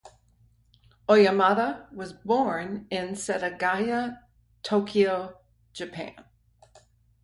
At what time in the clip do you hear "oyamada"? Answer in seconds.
1.07-1.87